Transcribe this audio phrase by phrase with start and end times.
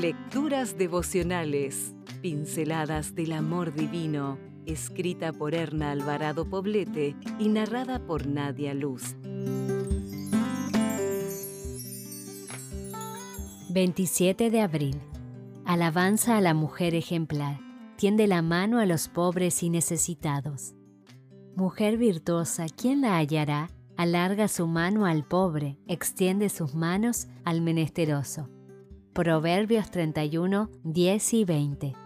[0.00, 8.72] Lecturas devocionales, pinceladas del amor divino, escrita por Erna Alvarado Poblete y narrada por Nadia
[8.72, 9.14] Luz.
[13.68, 14.98] 27 de abril.
[15.66, 17.60] Alabanza a la mujer ejemplar.
[17.96, 20.72] Tiende la mano a los pobres y necesitados.
[21.56, 23.68] Mujer virtuosa, ¿quién la hallará?
[23.98, 28.48] Alarga su mano al pobre, extiende sus manos al menesteroso.
[29.12, 31.96] Proverbios 31, 10 y 20.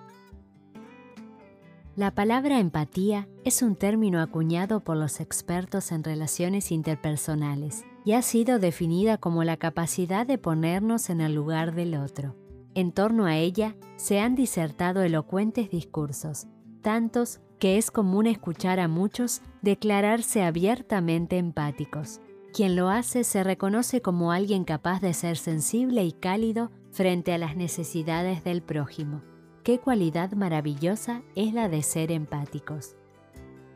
[1.96, 8.22] La palabra empatía es un término acuñado por los expertos en relaciones interpersonales y ha
[8.22, 12.36] sido definida como la capacidad de ponernos en el lugar del otro.
[12.74, 16.46] En torno a ella se han disertado elocuentes discursos,
[16.80, 22.22] tantos que es común escuchar a muchos declararse abiertamente empáticos.
[22.54, 27.38] Quien lo hace se reconoce como alguien capaz de ser sensible y cálido frente a
[27.38, 29.20] las necesidades del prójimo.
[29.64, 32.94] Qué cualidad maravillosa es la de ser empáticos.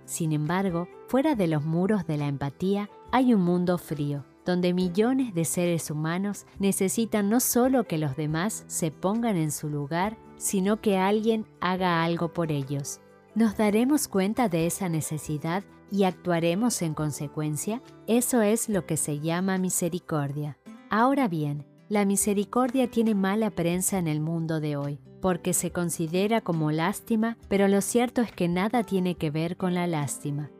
[0.05, 5.34] Sin embargo, fuera de los muros de la empatía hay un mundo frío, donde millones
[5.34, 10.80] de seres humanos necesitan no solo que los demás se pongan en su lugar, sino
[10.80, 13.00] que alguien haga algo por ellos.
[13.34, 17.82] ¿Nos daremos cuenta de esa necesidad y actuaremos en consecuencia?
[18.06, 20.56] Eso es lo que se llama misericordia.
[20.88, 26.41] Ahora bien, la misericordia tiene mala prensa en el mundo de hoy, porque se considera
[26.42, 30.50] como lástima, pero lo cierto es que nada tiene que ver con la lástima.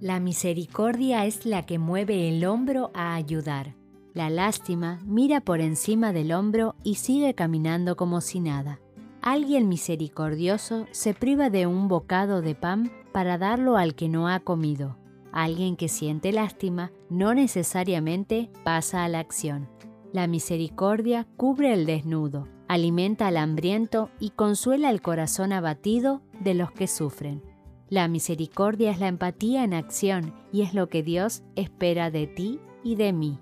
[0.00, 3.74] La misericordia es la que mueve el hombro a ayudar.
[4.14, 8.80] La lástima mira por encima del hombro y sigue caminando como si nada.
[9.20, 14.40] Alguien misericordioso se priva de un bocado de pan para darlo al que no ha
[14.40, 14.96] comido.
[15.32, 19.68] Alguien que siente lástima no necesariamente pasa a la acción.
[20.12, 26.72] La misericordia cubre el desnudo, alimenta al hambriento y consuela el corazón abatido de los
[26.72, 27.44] que sufren.
[27.88, 32.60] La misericordia es la empatía en acción y es lo que Dios espera de ti
[32.82, 33.38] y de mí.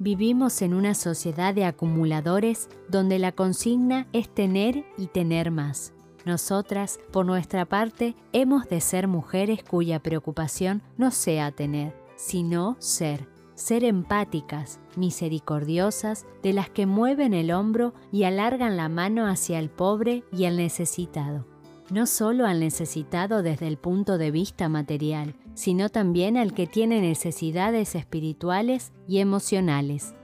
[0.00, 5.92] Vivimos en una sociedad de acumuladores donde la consigna es tener y tener más.
[6.24, 13.31] Nosotras, por nuestra parte, hemos de ser mujeres cuya preocupación no sea tener, sino ser
[13.54, 19.70] ser empáticas, misericordiosas, de las que mueven el hombro y alargan la mano hacia el
[19.70, 21.46] pobre y el necesitado.
[21.90, 27.00] No solo al necesitado desde el punto de vista material, sino también al que tiene
[27.00, 30.14] necesidades espirituales y emocionales.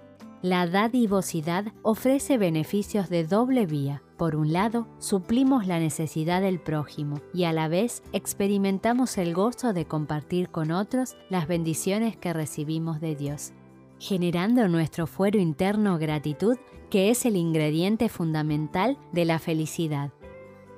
[0.40, 4.02] La dadivosidad ofrece beneficios de doble vía.
[4.18, 9.72] Por un lado, suplimos la necesidad del prójimo y a la vez experimentamos el gozo
[9.72, 13.52] de compartir con otros las bendiciones que recibimos de Dios,
[14.00, 16.56] generando en nuestro fuero interno gratitud
[16.90, 20.10] que es el ingrediente fundamental de la felicidad.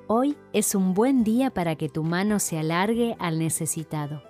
[0.05, 4.21] Hoy es un buen día para que tu mano se alargue al necesitado.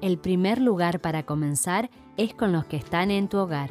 [0.00, 3.70] El primer lugar para comenzar es con los que están en tu hogar.